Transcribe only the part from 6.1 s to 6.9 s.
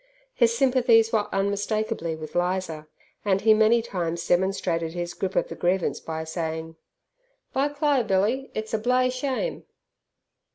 saying,